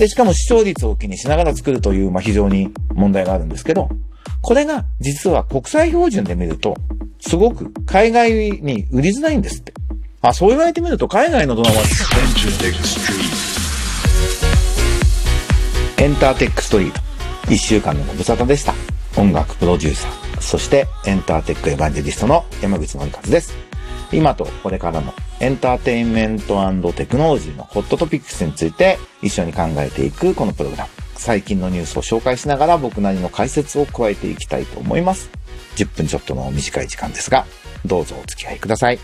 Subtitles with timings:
[0.00, 3.90] で、しかも視聴率を気にしながら作るという、まあ、非常に問題があるんですけど、
[4.40, 6.74] これが実は国際標準で見ると、
[7.20, 9.74] すごく海外に売りづらいんですって。
[10.22, 11.82] あ、そう言われてみると海外のドラマは
[15.98, 17.00] エンターテックストリート。
[17.52, 18.72] 一週間のご無沙汰でした。
[19.18, 23.69] 音楽プロデューサー、そしてエンターテックエヴァンジェリストの山口のりかずです。
[24.12, 30.90] 今とこれからのエンターテインメントテクノロジーのホットトピックスについて一緒に考えていくこのプログラム。
[31.16, 35.30] 最近のニュースを紹介しながら僕なりの解説を加えていきたいと思います。
[35.76, 37.44] 10分ちょっとの短い時間ですが、
[37.84, 38.98] どうぞお付き合いください。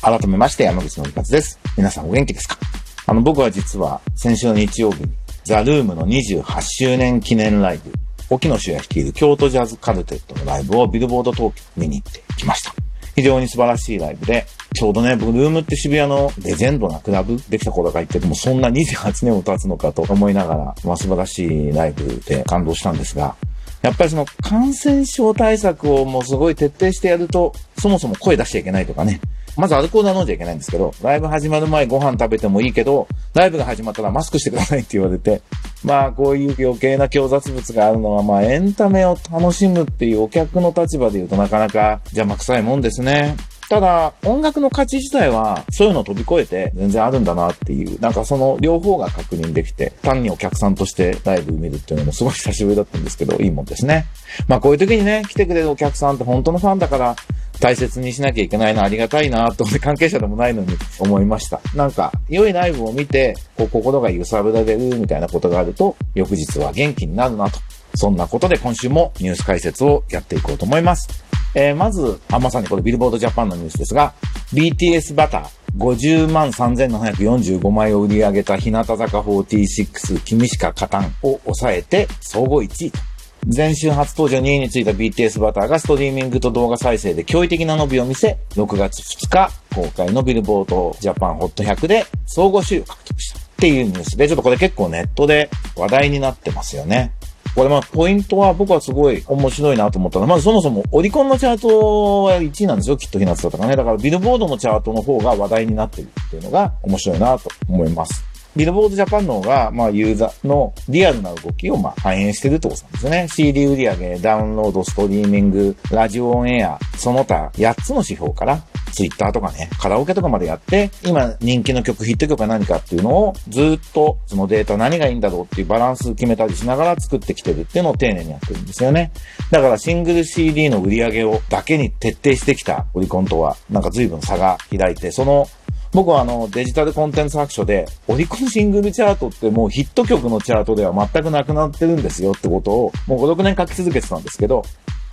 [0.00, 1.60] 改めまして山口のりかずです。
[1.76, 2.58] 皆さんお元気ですか？
[3.06, 5.12] あの、僕は実は先週の日曜日に
[5.44, 7.92] ザ・ルームの28周年記念ライブ、
[8.32, 12.74] 沖野主也率いる京都ジャズカルテットのライブをビルボード東京見に行ってきました。
[13.14, 23.36] 非常に素晴らしいライブで、ちょうどね、僕、ルームって渋谷のレジェンドなクラブできた頃が言ってても、そんな28年も経つのかと思いながら、まあ素晴らしいライブで感動したんですが、
[23.82, 29.20] やっぱりその感染症対策をもうすごい徹底してやると、そもそも声出しちゃいけないとかね。
[29.56, 35.42] まずアルコールは飲んじゃいけないんですけど、ライブ始まる前ご飯食べてもいいけど、ライブが始まったらマスクしてくださいって言われて、
[35.84, 43.36] まあこういう余計な強雑物があるのは、まあエンタメを楽しむっていうお客の立場で言うとなかなか邪魔くさいもんですね。
[43.68, 54.04] ただ、音楽の価値自体は、そういうのを飛び越えて全然あるんだなっていう、なんかその両方が確認できて、単にお客さんとしてライブ見るっていうのもすごい久しぶりだったんですけど、いいもんですね。
[54.46, 57.16] まあこういう時にね、来てくれるお客さんって本当のファンだから、
[57.62, 61.60] 大切にしなきゃいけないな、ありがたいな、と関係者でもないのに思いました。
[61.76, 67.60] なんか、良いライブを見て、こう、心が揺さぶられるみたいなことがあると、翌日は元気になるなと。
[67.94, 71.24] そんなことで今週もニュース解説をやっていこうと思います。
[71.54, 74.12] えー、まず、あ、まさにこれビルボードジャパンのニュースですが、
[74.52, 83.11] BTS バター、50万3745枚を売り上げた日向坂46、君しか勝たんを抑えて総合1位と。
[83.44, 97.12] 前週初登場2位についた BTS バターがストリーミングと動画再生で驚異的な伸びを見せ、6月2日公開のビルボードジャパンホット100で総合首位を獲得したっていうニュースで、ちょっとこれ結構ネットで話題になってますよね。
[97.56, 103.74] これまあ、ポイントは僕はすごい面白いなと思ったのは、まずそもそもオリコンのチャートは1位なんですよ、きっとひなつだとかね。
[103.76, 108.31] だからビルボードのチャートの方が話題になってるっていうのが面白いなと思います。
[108.54, 113.28] ビルボードジャパンの方が、まあ、ユーザーのリアルな動きを、まあ、反映してるってことなんですね。
[113.28, 118.62] CD 売上、ダウンロード、ストリーミング、ラジオオンエア、その他8つの指標から、
[118.92, 129.12] ツイッターとかね、カラオケとかまでやって、今人気の曲、ヒット曲は何かっていうのをずっとそのデータ何がいいんだろうっていうバランス決めたりしながら作ってきてるっていうのを丁寧にやってるんですよね。
[129.50, 135.48] だからシングル CD の売り上げをだけに徹底してきたオリコンとは、なんか随分差が開いて、その
[135.92, 144.64] 僕はあの、デジタルコンテンツ白書で、オリコンシングルチャートってもうヒット曲のチャートでは全くなくなってるんですよってことを、もう5、6年書き続けてたんですけど、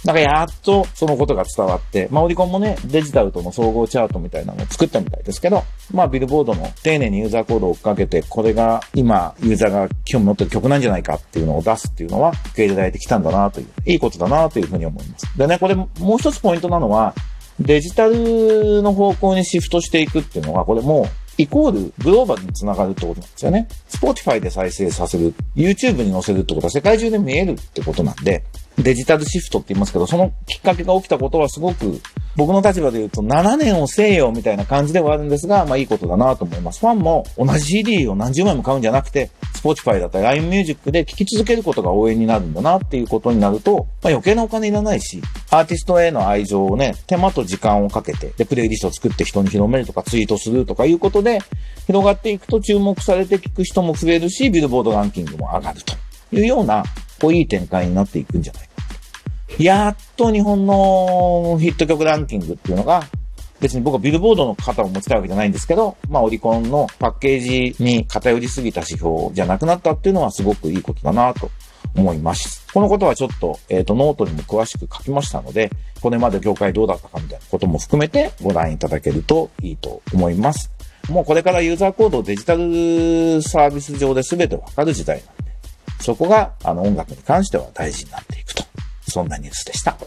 [0.06, 5.64] なんかやっとそのことが伝わって、まあオリコンもね、デジタルとの総合チャートみたいなのを作ったみたいですけど、
[5.94, 15.38] まあビルボードの丁寧にユーザーコードを追っかけて、これが今ユーザーが興味持ってる曲なんじゃないかっていうのを出すっていうのは受け入れられてきたんだなという、いいことだなというふうに思います。
[15.38, 17.14] でね、これもう一つポイントなのは、
[17.60, 23.68] デジタルの方向にシフトしていくっていうのが、これもイコールグローバルにつながるってことなんですよね。
[23.90, 28.44] Spotify で再生させる、YouTube に載せるってことは世界中で見えるってことなんで、
[28.78, 32.02] デジタルシフトって言いますけど、そのきっかけが起きたことはすごく、
[32.40, 36.80] 僕の立場で言うと7年をせよみたいな感じではあるんですが、まあいいことだなと思います。
[36.80, 51.40] ファンも同じ CD を何十枚も買うんじゃなくて、Spotify だったり LINE Music で聴き続けることが応援になるんだなっていうことになると、まあ余計なお金いらないし、アーティストへの愛情をね、手間と時間をかけて、で、プレイリストを作って人に広めるとかツイートするとかいうことで、
[51.88, 55.94] 広がっていくと注目されて聞く人も増えるし、ビルボードランキングも上がると
[56.32, 56.86] いうような、
[57.20, 58.69] こういい展開になっていくんじゃない
[59.58, 63.04] やっと日本のヒット曲ランキングっていうのが、
[63.60, 71.52] 別に僕はビルボードの肩を持ちたいわけじゃないんですけど、まあオリコンのパッケージに偏りすぎた指標じゃなくなったっていうのはすごくいいことだなと
[71.96, 72.66] 思います。
[72.74, 75.72] このことはちょっと、えっ、ー、と、ノートにも詳しく書きましたので、
[76.02, 80.72] これまで業界どうだったかみたいなことも含めてご覧いただけるといいと思います。
[81.10, 85.52] もうこれからユーザー行動をデジタルサービス上で全てわかる時代なんで、
[86.00, 88.69] そこがあの音楽に関しては大事になっていくと。
[89.10, 89.98] そんなニュースでした。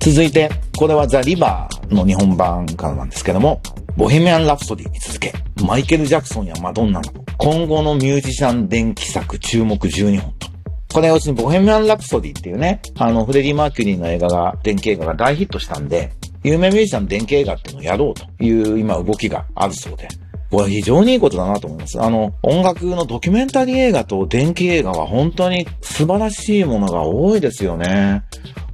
[0.00, 3.62] 続いて、これは THE RIVER の日本版からなんですけども、
[3.96, 5.32] ボヘミアン・ラプソディに続け、
[5.64, 10.48] マイケル・ジャクソンやマドンナの今後のミュージシャン電気作注目12本と。
[10.92, 16.12] これ要するにボヘミアン・ラプソディっていうね、あの、フレディ・マーキュリーの映画が、電気映画が大ヒットしたんで、
[16.42, 20.06] 有名ミュージシャン電気映画っていうのをやろうという今動きがあるそうで。
[20.54, 22.00] これは非常にいいことだなと思います。
[22.00, 28.22] あの、音楽のドキュメンタリー映画と電気映画は本当に素晴らしいものが多いですよね。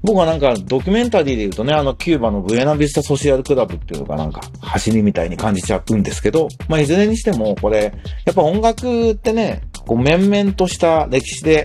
[0.03, 7.95] 僕はなんかドキュメンタリーで言うとね、あのキューバのブエナビスタソシアルクラブっていうのがなんか走りみたいに感じちゃうんですけど、まあいずれにしてもこれ、
[8.27, 11.65] やっぱ音楽ってね、こう面々とした歴史で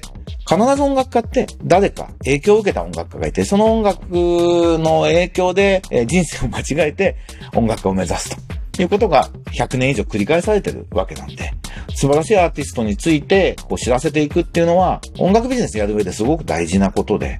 [0.49, 7.17] 必ず音楽家って誰か影響を受けた音楽家がいて、その音楽の影響で人生を間違えて
[7.53, 8.64] 音楽家を目指すと。
[8.81, 11.51] いうことが100年以上繰り返されてるわけなんで、
[11.95, 17.39] 素晴らしいアーティストについてこう知らせていくっていうのは、音楽ビジネスやる上ですごく大事なことで、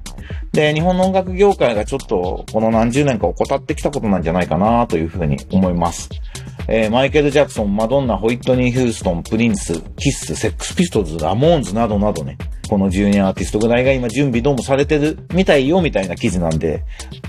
[0.52, 6.08] で、日本の音楽業界がちょっとこの何十年か怠ってきたことなんじゃないかなというふうに思います。
[6.68, 12.36] えー、マイケル・ジャクソン、マドンナ、ホイットニー・ヒューストン、プリンス、キッス、セックス・ピストルズ、ラモーンズなどなどね、
[12.68, 16.82] この12アーティストぐらいが今準備どうもされてるみたいよみたいな記事なんで、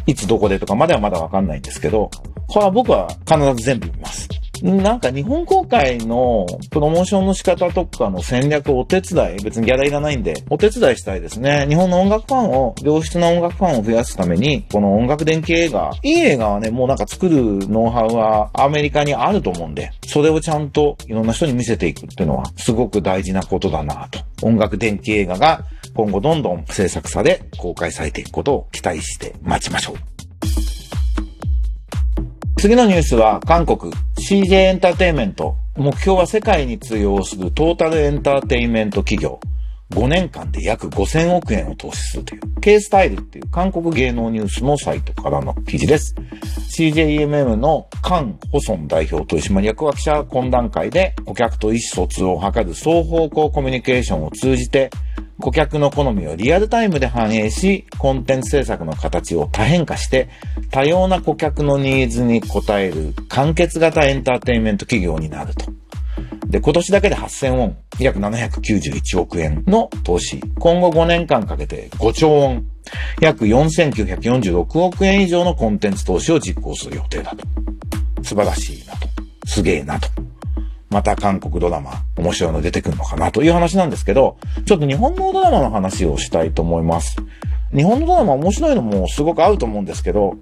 [0.07, 2.09] いつどこでとかまではまだわかんないんですけど、
[2.47, 4.27] これは僕は必ず全部見ます。
[4.63, 11.65] なんか日本公開のプロモーションの仕方とかの戦略をお手伝い、別にギャラいらないんで、お手伝いしたいですね。
[11.69, 24.19] 日本の音楽ファンを、良質な音楽ファンを増やすために、この音楽電気映画、いい映画はね、もうなんか作るノウハウはアメリカにあると思うんで、それをちゃんといろんな人に見せていくっていうのは、すごく大事なことだなと。
[24.41, 25.63] 音楽電気映画が
[25.93, 30.86] 今後どんどん制作され、公開されていくことを期待して待ちましょう。
[32.59, 33.93] 次のニュースは韓国
[34.27, 35.55] CJ エンターテイメント。
[35.75, 39.39] 目標は世界に通用するトータルエンターテイメント企業。
[39.91, 46.15] 5年間で約5000億円を投資するという、K スタイルっていう韓国芸能ニュースのサイトからの記事です。
[46.75, 54.89] CJEMM のカン・ホソン代表取締役は記者懇談会で顧客と意思疎通を図る双方向コミュニケーションを通じて
[55.39, 60.29] 顧客の好みをリアルタイムで反映し、コンテンツ制作の形を多変化して、
[60.71, 65.65] 多様な顧客のニーズに応える完結型エンターテインメント企業になると。
[66.47, 70.39] で、今年だけで8000ウォン、約791億円の投資。
[70.59, 72.65] 今後5年間かけて5兆ウォン、
[73.21, 77.43] 約4946億円以上のコンテンツ投資を実行する予定だと。
[78.23, 79.07] 素晴らしいなと。
[79.45, 80.07] すげえなと。
[80.89, 87.17] また韓国ドラマ、面白いの出てくるのかなという話なんですけど、ちょっと日本のドラマの話をしたいと思います。
[87.75, 90.35] 日本のドラマ面白いのもすごく合うと思うんですけど、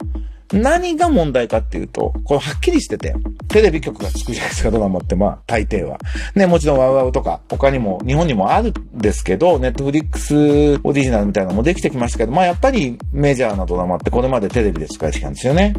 [0.54, 3.16] 何が問題かっていうと、これはっきりしてて、
[3.48, 5.98] テレビ局が作るじゃないですか、ドラマって、まあ、大抵は。
[6.36, 15.74] ね、もちろんワウワウとか、他にも、日本にもあるんですけど、ネットフリックスオリジナルみたいなのもできてきましたけど、まあ、やっぱりメジャーなドラマってこれまでテレビで使えてきたんですよね。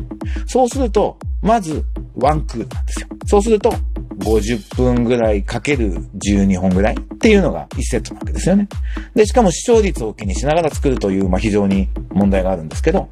[0.46, 1.84] そうすると、まず、
[2.16, 3.08] ワンクールなんですよ。
[3.26, 3.72] そうすると、
[4.18, 8.68] 50分ぐらいかける12本ぐらいっていうのが1セットなわけですよね。
[9.14, 13.08] で、しかも視聴率を気にしながら作るという、まあ、非常に問題があるんですけど、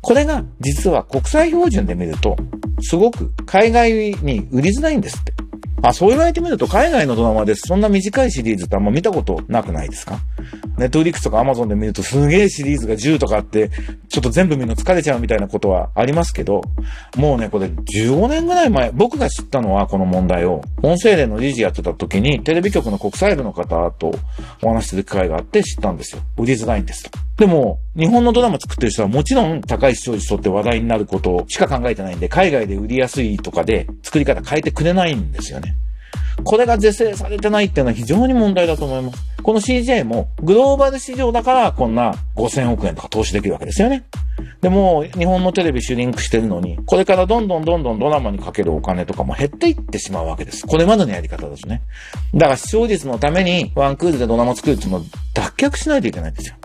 [0.00, 2.36] これが実は国際標準で見ると、
[2.80, 5.32] すごく海外に売りづらいんですって。
[5.82, 7.62] あ、そう言われてみると海外のドラマです。
[7.66, 10.20] そんな短いシリーズってあんま見たことなくないですか？
[10.78, 13.70] ネットフリックスとかアマゾンで見るとすげえシリーズが10とかあって、
[14.08, 16.62] ちょっと全部見るの疲れちゃうみたいなことはありますけど、
[17.16, 24.12] もうね、これ15年ぐらい前、僕が知ったのはこの問題を、音声連の理事やってた時に、テレビ局の国際部の方と
[24.62, 26.22] お話しする機会があって知ったんですよ。
[26.36, 27.10] 売りづらいんですと。
[27.36, 35.76] でも、日本のドラマ作ってる人はもちろん高い視聴率取って話題になることしか考えてないんで、海外で売りやすいとかで作り方変えてくれないんですよね。
[36.44, 39.22] これが是正されてないっていうのは非常に問題だと思います。
[39.42, 44.04] この CJ もグローバル市場だからこんな5000億円とか投資できるわけですよね。
[44.60, 50.66] でも、日本のテレビシュリンクしてるのに、これからどんどんどんどんドラマにかけるお金とかも減っていってしまうわけです。
[50.66, 51.82] これまでのやり方ですね。
[52.34, 55.02] だから視聴率のためにワンクールでドラマ作るっていうのを
[55.34, 56.56] 脱却しないといけないんですよ。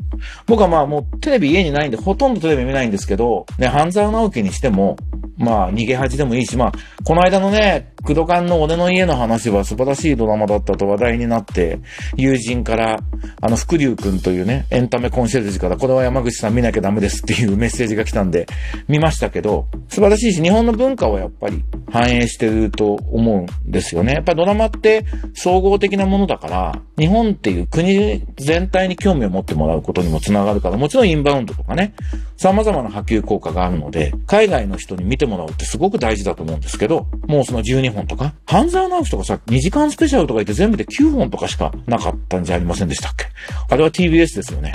[0.46, 4.98] 僕はまあもうテレビ家にないんでほとんどテレビ見ないんですけど、ね、半沢直樹にしても、
[5.38, 6.72] まあ逃げ恥でもいいし、まあ、
[7.04, 11.80] この間のね、クドカンの俺の家の話は素晴らしいドラマだったと話題になって、
[12.18, 13.00] 友人から、
[13.40, 18.46] あの、福竜くんというね、エンタメコンシェルジュから、これは山口さん見なきゃダメですっていうメッセージが来たんで、
[18.90, 24.14] 見ましたけど、素晴らしいし、日本の文化をやっぱり反映してると思うんですよね。
[24.14, 31.94] やっぱりドラマって総合的なものだから、日本っていう国全体に興味を持ってもらうことにもつながるから、もちろんインバウンドとかね、
[32.38, 43.26] 様々な波及効果があるので、海外の人に見てもらうってすごく大事だと思うんですけど、もうその12本とか、半沢直樹とかさ、2時間スペシャルとか言って全部で9本とかしかなかったんじゃありませんでしたっけ？
[43.70, 44.74] あれは TBS ですよね。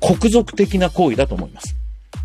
[0.00, 1.76] 国賊的な行為だと思います。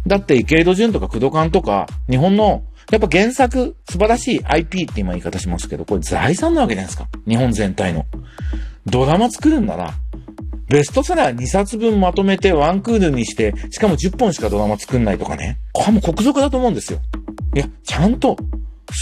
[0.06, 7.08] だって池井戸潤とか工藤館とか、日本のやっぱ原作、素晴らしい IP って今言い方しますけど、これ財産なわけじゃないですか。
[7.28, 8.06] 日本全体の。
[8.86, 9.94] ドラマ作るんなら、
[10.74, 15.60] ベストセラー2冊分まとめてワンクールにして、しかも10本しかドラマ作んないとかね。
[15.72, 17.00] これも国賊だと思うんですよ。
[17.54, 18.36] いや、ちゃんと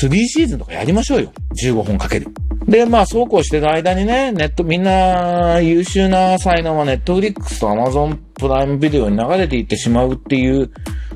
[0.02, 1.32] 3シーズンとかやりましょうよ。
[1.64, 2.28] 15本かける。
[2.68, 10.70] で、まあ、そうこうしてる間にね、ネット、みんな優秀な才能はネットフリックスとアマゾンプライムビデオに流れていってしまうっていう、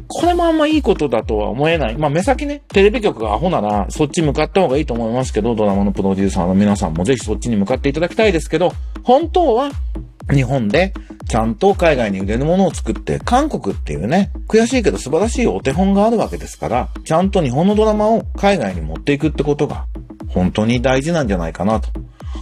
[0.08, 1.98] これもあんまいいことだとは思えない。
[1.98, 8.72] まあ、目先ね、テレビ局がアホなら、そっち向かった方がいいと思いますけど、ドラマのプロデューサーの皆さんもぜひそっちに向かっていただきたいですけど、
[9.04, 9.72] 本当は、
[10.32, 10.94] 日本で
[11.28, 19.86] ちゃんと海外に売れるものを作って、韓国っていうね、悔しいけど素晴らしいお手本があるわけですから、ちゃんと日本のドラマを海外に持っていくってことが、
[20.30, 21.90] 本当に大事なんじゃないかなと。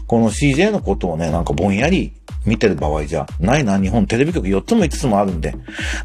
[0.07, 2.13] この CJ のことをね、なんかぼんやり
[2.45, 5.55] 見てる場合じゃないな、日本テレビ局4つも5つもあるんで。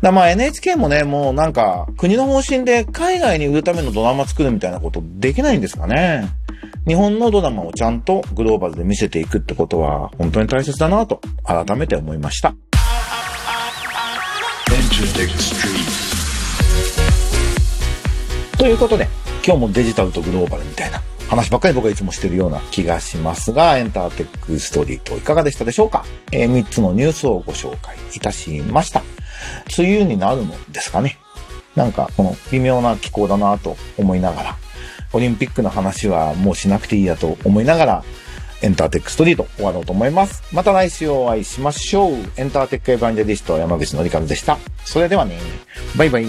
[0.01, 6.29] だまあ NHK もね、もうなんか国の方針で海外に売るためのドラマ作るみたいなことできないんですかね。
[6.87, 12.55] 日本のドラマをちゃんとグローバルで見せていくってことは本当に大切だなと改めて思いました。
[18.57, 19.07] ということで、
[19.45, 26.05] 今日もデジタルとグローバルみたいな話ばっかり僕はいつもしてるような気がしますが、エンターテックストリートいかがでしたでしょうか？
[26.33, 29.03] えー、3つのニュースをご紹介いたしました。
[29.79, 31.19] 梅雨になるのですかね？
[31.77, 34.57] なんかこの微妙な気候だなと思いながら、
[35.13, 38.05] オリンピックの話はもうしなくていいやと思いながら、
[38.61, 40.43] エンターテックストリート終わろうと思います。
[40.53, 42.15] また来週お会いしましょう。
[42.37, 44.59] エンターテックエヴァンジェリスト山口のりかずでした。
[44.85, 45.39] それではね、
[45.97, 46.27] バイバイ。